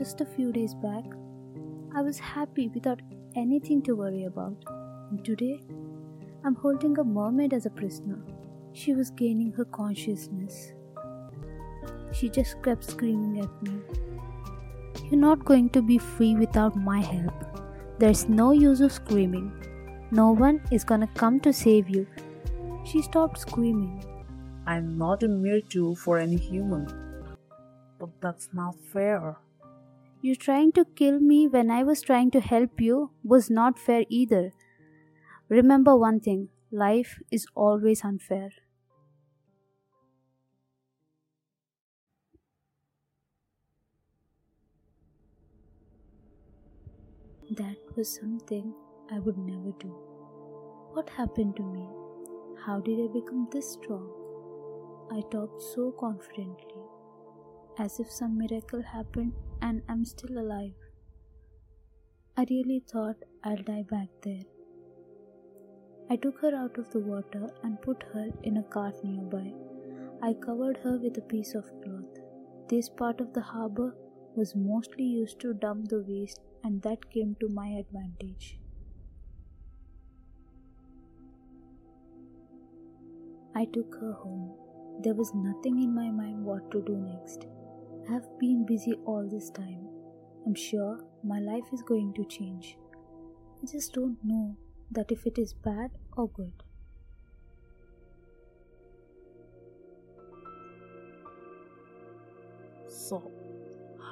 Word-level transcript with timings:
Just 0.00 0.20
a 0.20 0.24
few 0.24 0.52
days 0.52 0.74
back, 0.74 1.02
I 1.92 2.02
was 2.02 2.20
happy 2.20 2.68
without 2.68 3.00
anything 3.34 3.82
to 3.82 3.96
worry 3.96 4.26
about. 4.26 4.54
And 5.10 5.24
today, 5.24 5.60
I'm 6.44 6.54
holding 6.54 6.96
a 6.98 7.02
mermaid 7.02 7.52
as 7.52 7.66
a 7.66 7.70
prisoner. 7.70 8.22
She 8.72 8.94
was 8.94 9.10
gaining 9.10 9.50
her 9.54 9.64
consciousness. 9.64 10.72
She 12.12 12.28
just 12.28 12.62
kept 12.62 12.84
screaming 12.84 13.40
at 13.40 13.62
me. 13.64 13.80
You're 15.10 15.18
not 15.18 15.44
going 15.44 15.70
to 15.70 15.82
be 15.82 15.98
free 15.98 16.36
without 16.36 16.76
my 16.76 17.00
help. 17.00 17.34
There's 17.98 18.28
no 18.28 18.52
use 18.52 18.80
of 18.80 18.92
screaming. 18.92 19.50
No 20.12 20.30
one 20.30 20.62
is 20.70 20.84
gonna 20.84 21.08
come 21.14 21.40
to 21.40 21.52
save 21.52 21.88
you. 21.88 22.06
She 22.84 23.02
stopped 23.02 23.40
screaming. 23.40 24.04
I'm 24.64 24.96
not 24.96 25.24
a 25.24 25.28
mere 25.28 25.60
tool 25.60 25.96
for 25.96 26.20
any 26.20 26.36
human. 26.36 26.86
But 27.98 28.10
that's 28.20 28.50
not 28.52 28.76
fair. 28.92 29.38
You 30.20 30.36
trying 30.36 30.70
to 30.74 30.84
kill 30.84 31.18
me 31.18 31.48
when 31.48 31.72
I 31.72 31.82
was 31.82 32.02
trying 32.02 32.30
to 32.30 32.40
help 32.40 32.80
you 32.80 33.10
was 33.24 33.50
not 33.50 33.80
fair 33.80 34.04
either. 34.08 34.52
Remember 35.48 35.96
one 35.96 36.20
thing 36.20 36.50
life 36.72 37.20
is 37.30 37.46
always 37.54 38.04
unfair. 38.04 38.50
That 47.50 47.78
was 47.96 48.08
something 48.14 48.72
I 49.10 49.18
would 49.18 49.38
never 49.38 49.72
do. 49.72 49.88
What 50.92 51.08
happened 51.10 51.56
to 51.56 51.62
me? 51.62 51.88
How 52.64 52.80
did 52.80 53.00
I 53.00 53.12
become 53.12 53.48
this 53.50 53.72
strong? 53.72 54.08
I 55.10 55.22
talked 55.30 55.62
so 55.62 55.92
confidently, 55.92 56.82
as 57.78 58.00
if 58.00 58.10
some 58.10 58.36
miracle 58.36 58.82
happened 58.82 59.32
and 59.62 59.82
I'm 59.88 60.04
still 60.04 60.38
alive. 60.38 60.74
I 62.36 62.46
really 62.50 62.82
thought 62.92 63.16
I'll 63.44 63.62
die 63.62 63.84
back 63.90 64.08
there. 64.22 64.44
I 66.10 66.16
took 66.16 66.40
her 66.40 66.54
out 66.54 66.78
of 66.78 66.90
the 66.90 67.00
water 67.00 67.50
and 67.62 67.80
put 67.82 68.02
her 68.14 68.30
in 68.42 68.56
a 68.56 68.62
cart 68.62 69.04
nearby. 69.04 69.52
I 70.22 70.32
covered 70.34 70.78
her 70.78 70.98
with 70.98 71.18
a 71.18 71.22
piece 71.32 71.54
of 71.54 71.64
cloth. 71.82 72.18
This 72.68 72.88
part 72.88 73.20
of 73.20 73.32
the 73.32 73.40
harbor 73.40 73.94
was 74.34 74.54
mostly 74.54 75.04
used 75.04 75.40
to 75.40 75.52
dump 75.52 75.88
the 75.88 76.04
waste, 76.06 76.40
and 76.64 76.80
that 76.82 77.10
came 77.10 77.36
to 77.40 77.48
my 77.48 77.68
advantage. 77.68 78.58
I 83.54 83.64
took 83.66 83.94
her 84.00 84.12
home. 84.12 84.54
There 85.02 85.14
was 85.14 85.34
nothing 85.34 85.82
in 85.82 85.94
my 85.94 86.10
mind 86.10 86.44
what 86.44 86.70
to 86.70 86.82
do 86.82 86.96
next. 86.96 87.46
I 88.08 88.12
have 88.12 88.38
been 88.38 88.64
busy 88.64 88.94
all 89.04 89.28
this 89.30 89.50
time. 89.50 89.86
I'm 90.46 90.54
sure 90.54 90.98
my 91.22 91.40
life 91.40 91.66
is 91.74 91.82
going 91.82 92.14
to 92.14 92.24
change. 92.24 92.78
I 93.62 93.66
just 93.66 93.92
don't 93.92 94.16
know 94.24 94.56
that 94.92 95.12
if 95.12 95.26
it 95.26 95.36
is 95.36 95.52
bad 95.52 95.90
or 96.16 96.28
good. 96.30 96.52
So, 102.86 103.30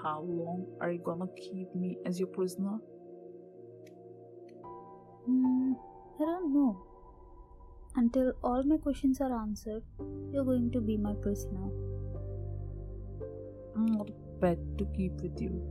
how 0.02 0.20
long 0.20 0.66
are 0.80 0.90
you 0.90 0.98
gonna 0.98 1.28
keep 1.36 1.74
me 1.74 1.96
as 2.04 2.20
your 2.20 2.28
prisoner? 2.28 2.78
Hmm, 5.24 5.72
I 6.20 6.24
don't 6.24 6.52
know. 6.52 6.82
Until 7.94 8.34
all 8.44 8.62
my 8.62 8.76
questions 8.76 9.22
are 9.22 9.34
answered, 9.40 9.84
you're 10.30 10.44
going 10.44 10.70
to 10.72 10.82
be 10.82 10.98
my 10.98 11.14
prisoner. 11.14 11.85
I'm 13.76 13.86
not 13.86 14.08
a 14.08 14.40
pet 14.40 14.58
to 14.78 14.86
keep 14.86 15.20
with 15.20 15.40
you. 15.40 15.62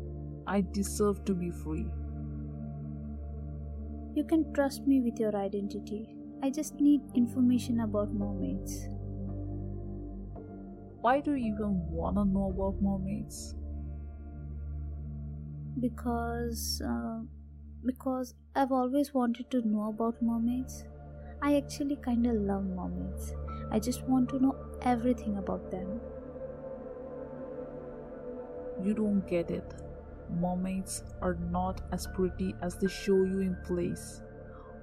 I 0.48 0.62
deserve 0.62 1.26
to 1.26 1.34
be 1.34 1.50
free. 1.50 1.88
You 4.14 4.24
can 4.24 4.54
trust 4.54 4.88
me 4.88 5.02
with 5.02 5.20
your 5.20 5.36
identity. 5.36 6.16
I 6.42 6.50
just 6.52 6.80
need 6.80 7.02
information 7.16 7.80
about 7.82 8.14
mermaids. 8.14 8.88
Why 11.02 11.20
do 11.20 11.34
you 11.34 11.54
even 11.54 11.90
wanna 11.90 12.26
know 12.26 12.50
about 12.50 12.82
mermaids? 12.82 13.56
Because, 15.80 16.82
uh, 16.82 17.22
because 17.86 18.34
I've 18.56 18.72
always 18.72 19.14
wanted 19.14 19.52
to 19.52 19.62
know 19.62 19.90
about 19.90 20.22
mermaids. 20.22 20.86
I 21.42 21.56
actually 21.58 21.98
kinda 21.98 22.34
love 22.34 22.66
mermaids. 22.66 23.34
I 23.72 23.80
just 23.80 24.08
want 24.08 24.30
to 24.30 24.40
know 24.40 24.56
everything 24.82 25.38
about 25.38 25.72
them. 25.72 26.00
You 28.84 28.94
don't 28.94 29.28
get 29.28 29.52
it. 29.52 29.74
Mermaids 30.30 31.04
are 31.22 31.38
not 31.52 31.82
as 31.92 32.08
pretty 32.08 32.56
as 32.62 32.76
they 32.76 32.88
show 32.88 33.24
you 33.24 33.40
in 33.40 33.58
plays. 33.66 34.22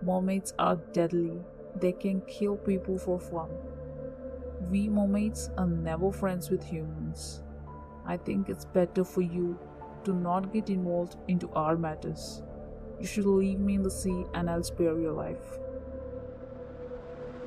Mermaids 0.03 0.54
are 0.58 0.76
deadly. 0.92 1.41
They 1.76 1.92
can 1.92 2.20
kill 2.22 2.56
people 2.56 2.98
for 2.98 3.19
fun. 3.19 3.50
We 4.70 4.88
mermaids 4.88 5.50
are 5.58 5.66
never 5.66 6.12
friends 6.12 6.50
with 6.50 6.64
humans. 6.64 7.42
I 8.04 8.16
think 8.16 8.48
it's 8.48 8.64
better 8.64 9.04
for 9.04 9.22
you 9.22 9.58
to 10.04 10.12
not 10.12 10.52
get 10.52 10.70
involved 10.70 11.16
into 11.28 11.50
our 11.52 11.76
matters. 11.76 12.42
You 13.00 13.06
should 13.06 13.26
leave 13.26 13.58
me 13.58 13.75
in 13.75 13.82
the 13.82 13.91
sea 13.91 14.25
and 14.34 14.48
I'll 14.48 14.62
spare 14.62 14.98
your 14.98 15.12
life. 15.12 15.58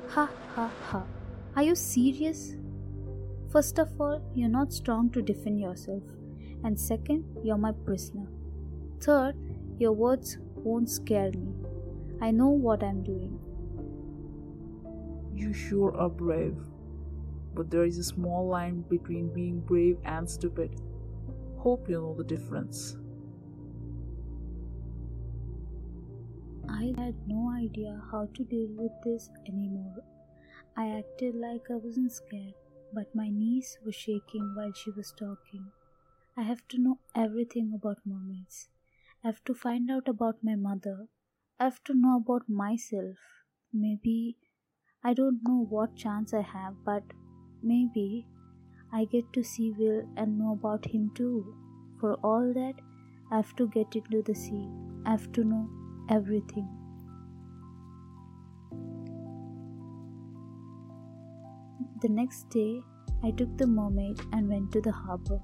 Ha 0.08 0.30
ha 0.54 0.70
ha. 0.90 1.04
Are 1.56 1.62
you 1.62 1.74
serious? 1.74 2.56
First 3.48 3.78
of 3.78 4.00
all, 4.00 4.20
you're 4.34 4.48
not 4.48 4.72
strong 4.72 5.10
to 5.10 5.22
defend 5.22 5.60
yourself. 5.60 6.02
And 6.66 6.80
second, 6.80 7.24
you're 7.44 7.56
my 7.56 7.70
prisoner. 7.70 8.26
Third, 9.00 9.36
your 9.78 9.92
words 9.92 10.38
won't 10.56 10.90
scare 10.90 11.30
me. 11.30 11.54
I 12.20 12.32
know 12.32 12.48
what 12.48 12.82
I'm 12.82 13.04
doing. 13.04 13.38
You 15.32 15.52
sure 15.52 15.96
are 15.96 16.08
brave. 16.08 16.56
But 17.54 17.70
there 17.70 17.84
is 17.84 17.98
a 17.98 18.02
small 18.02 18.48
line 18.48 18.80
between 18.90 19.32
being 19.32 19.60
brave 19.60 19.98
and 20.04 20.28
stupid. 20.28 20.80
Hope 21.56 21.88
you 21.88 22.00
know 22.00 22.14
the 22.18 22.24
difference. 22.24 22.96
I 26.68 26.92
had 26.98 27.14
no 27.28 27.48
idea 27.56 28.02
how 28.10 28.28
to 28.34 28.42
deal 28.42 28.70
with 28.76 28.90
this 29.04 29.30
anymore. 29.46 30.02
I 30.76 30.88
acted 30.98 31.36
like 31.36 31.70
I 31.70 31.76
wasn't 31.76 32.10
scared, 32.10 32.54
but 32.92 33.14
my 33.14 33.28
knees 33.28 33.78
were 33.84 33.92
shaking 33.92 34.52
while 34.56 34.72
she 34.72 34.90
was 34.90 35.14
talking. 35.16 35.66
I 36.38 36.42
have 36.42 36.68
to 36.68 36.78
know 36.78 36.98
everything 37.14 37.72
about 37.74 38.00
mermaids. 38.04 38.68
I 39.24 39.28
have 39.28 39.42
to 39.44 39.54
find 39.54 39.90
out 39.90 40.06
about 40.06 40.44
my 40.44 40.54
mother. 40.54 41.08
I 41.58 41.64
have 41.64 41.82
to 41.84 41.94
know 41.94 42.18
about 42.18 42.46
myself. 42.46 43.16
Maybe 43.72 44.36
I 45.02 45.14
don't 45.14 45.40
know 45.42 45.64
what 45.70 45.96
chance 45.96 46.34
I 46.34 46.42
have, 46.42 46.74
but 46.84 47.04
maybe 47.62 48.26
I 48.92 49.06
get 49.06 49.32
to 49.32 49.42
see 49.42 49.72
Will 49.78 50.02
and 50.18 50.38
know 50.38 50.52
about 50.52 50.84
him 50.84 51.10
too. 51.14 51.54
For 52.00 52.14
all 52.22 52.52
that, 52.52 52.74
I 53.32 53.36
have 53.36 53.56
to 53.56 53.68
get 53.68 53.96
into 53.96 54.22
the 54.22 54.34
sea. 54.34 54.68
I 55.06 55.12
have 55.12 55.32
to 55.32 55.42
know 55.42 55.70
everything. 56.10 56.68
The 62.02 62.10
next 62.10 62.50
day, 62.50 62.82
I 63.24 63.30
took 63.30 63.56
the 63.56 63.66
mermaid 63.66 64.20
and 64.32 64.50
went 64.50 64.70
to 64.72 64.82
the 64.82 64.92
harbor. 64.92 65.40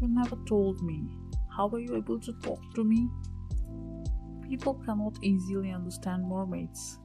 You 0.00 0.08
never 0.08 0.36
told 0.46 0.82
me. 0.82 1.04
How 1.54 1.66
were 1.66 1.80
you 1.80 1.96
able 1.96 2.18
to 2.20 2.32
talk 2.42 2.60
to 2.74 2.84
me? 2.84 3.08
People 4.48 4.74
cannot 4.86 5.18
easily 5.22 5.72
understand 5.72 6.26
mermaids. 6.26 6.98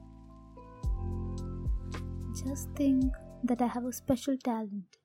Just 2.42 2.70
think 2.74 3.12
that 3.44 3.60
I 3.60 3.66
have 3.66 3.84
a 3.84 3.92
special 3.92 4.36
talent. 4.38 4.96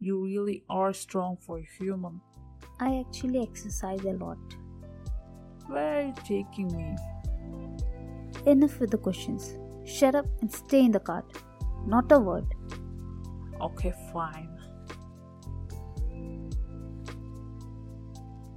You 0.00 0.22
really 0.22 0.64
are 0.68 0.92
strong 0.92 1.38
for 1.38 1.58
a 1.58 1.68
human. 1.78 2.20
I 2.78 3.04
actually 3.06 3.42
exercise 3.42 4.04
a 4.04 4.12
lot. 4.12 4.38
Where 5.66 5.98
are 5.98 6.02
you 6.02 6.14
taking 6.24 6.68
me? 6.76 6.96
Enough 8.46 8.80
with 8.80 8.90
the 8.90 8.98
questions. 8.98 9.56
Shut 9.84 10.14
up 10.14 10.26
and 10.42 10.52
stay 10.52 10.84
in 10.84 10.92
the 10.92 11.00
cart. 11.00 11.24
Not 11.86 12.12
a 12.12 12.18
word. 12.18 12.46
Okay, 13.60 13.94
fine. 14.12 14.57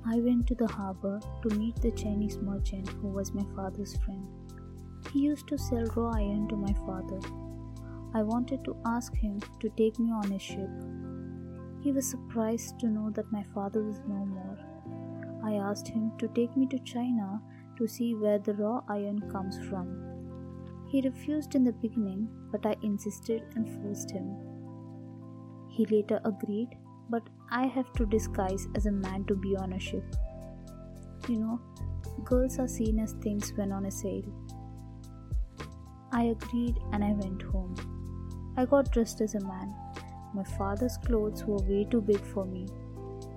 I 0.03 0.19
went 0.19 0.47
to 0.47 0.55
the 0.55 0.67
harbor 0.67 1.19
to 1.43 1.55
meet 1.55 1.75
the 1.75 1.91
Chinese 1.91 2.37
merchant 2.39 2.89
who 2.89 3.09
was 3.09 3.33
my 3.33 3.45
father's 3.55 3.95
friend. 3.97 4.27
He 5.13 5.19
used 5.19 5.47
to 5.47 5.57
sell 5.57 5.85
raw 5.95 6.13
iron 6.15 6.47
to 6.49 6.55
my 6.55 6.73
father. 6.85 7.19
I 8.13 8.23
wanted 8.23 8.65
to 8.65 8.75
ask 8.85 9.15
him 9.15 9.39
to 9.59 9.69
take 9.77 9.99
me 9.99 10.11
on 10.11 10.31
his 10.31 10.41
ship. 10.41 10.69
He 11.81 11.91
was 11.91 12.09
surprised 12.09 12.79
to 12.79 12.87
know 12.87 13.11
that 13.11 13.31
my 13.31 13.43
father 13.53 13.83
was 13.83 14.01
no 14.07 14.25
more. 14.25 14.57
I 15.43 15.53
asked 15.55 15.87
him 15.87 16.11
to 16.17 16.27
take 16.29 16.57
me 16.57 16.65
to 16.67 16.79
China 16.79 17.41
to 17.77 17.87
see 17.87 18.15
where 18.15 18.39
the 18.39 18.53
raw 18.55 18.81
iron 18.89 19.21
comes 19.31 19.57
from. 19.69 19.87
He 20.89 21.01
refused 21.01 21.55
in 21.55 21.63
the 21.63 21.73
beginning, 21.73 22.27
but 22.51 22.65
I 22.65 22.75
insisted 22.81 23.43
and 23.55 23.69
forced 23.81 24.11
him. 24.11 24.35
He 25.69 25.85
later 25.85 26.19
agreed, 26.25 26.75
but 27.11 27.23
I 27.51 27.67
have 27.67 27.91
to 27.93 28.05
disguise 28.05 28.67
as 28.75 28.85
a 28.85 28.91
man 28.91 29.25
to 29.25 29.35
be 29.35 29.55
on 29.57 29.73
a 29.73 29.79
ship. 29.79 30.03
You 31.27 31.39
know, 31.39 31.59
girls 32.23 32.57
are 32.57 32.67
seen 32.67 32.99
as 32.99 33.13
things 33.13 33.51
when 33.55 33.71
on 33.71 33.85
a 33.85 33.91
sail. 33.91 34.23
I 36.13 36.23
agreed 36.35 36.77
and 36.93 37.03
I 37.03 37.11
went 37.11 37.41
home. 37.41 37.75
I 38.57 38.65
got 38.65 38.91
dressed 38.91 39.21
as 39.21 39.35
a 39.35 39.41
man. 39.41 39.73
My 40.33 40.43
father's 40.43 40.97
clothes 41.05 41.43
were 41.45 41.57
way 41.57 41.85
too 41.91 42.01
big 42.01 42.21
for 42.33 42.45
me, 42.45 42.67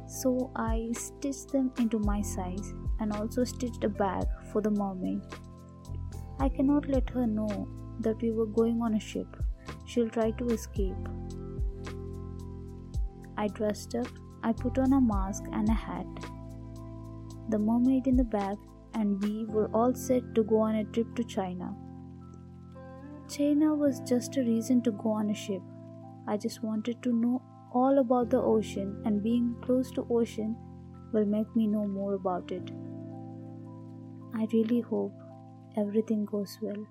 so 0.07 0.51
I 0.55 0.91
stitched 0.93 1.51
them 1.51 1.73
into 1.79 1.99
my 1.99 2.21
size 2.23 2.73
and 3.01 3.13
also 3.13 3.43
stitched 3.43 3.83
a 3.85 3.89
bag 3.89 4.25
for 4.53 4.63
the 4.63 4.71
mermaid. 4.71 5.23
I 6.39 6.49
cannot 6.49 6.89
let 6.89 7.11
her 7.11 7.27
know 7.27 7.69
that 8.01 8.21
we 8.23 8.31
were 8.31 8.47
going 8.47 8.81
on 8.83 8.95
a 8.95 9.01
ship. 9.01 9.37
She'll 9.87 10.09
try 10.09 10.31
to 10.33 10.47
escape. 10.49 11.09
I 13.45 13.49
dressed 13.49 13.95
up, 13.95 14.07
I 14.43 14.55
put 14.55 14.79
on 14.79 14.95
a 14.95 15.01
mask 15.03 15.45
and 15.53 15.69
a 15.69 15.75
hat. 15.75 16.07
The 17.51 17.59
mermaid 17.59 18.07
in 18.07 18.17
the 18.17 18.25
bag 18.25 18.57
and 18.95 19.23
we 19.23 19.45
were 19.45 19.69
all 19.75 19.95
set 19.95 20.35
to 20.35 20.43
go 20.43 20.61
on 20.61 20.77
a 20.77 20.85
trip 20.85 21.15
to 21.17 21.25
China. 21.25 21.77
China 23.29 23.75
was 23.75 24.01
just 24.01 24.39
a 24.39 24.41
reason 24.41 24.81
to 24.85 24.93
go 24.93 25.11
on 25.11 25.29
a 25.29 25.35
ship. 25.35 25.61
I 26.27 26.39
just 26.39 26.63
wanted 26.63 27.03
to 27.03 27.13
know 27.13 27.43
all 27.75 27.99
about 27.99 28.31
the 28.31 28.41
ocean 28.41 29.03
and 29.05 29.23
being 29.23 29.55
close 29.61 29.91
to 29.91 30.07
ocean 30.09 30.57
will 31.13 31.27
make 31.27 31.55
me 31.55 31.67
know 31.67 31.87
more 31.87 32.15
about 32.15 32.51
it. 32.51 32.71
I 34.35 34.49
really 34.55 34.81
hope 34.81 35.13
everything 35.77 36.25
goes 36.25 36.57
well. 36.63 36.87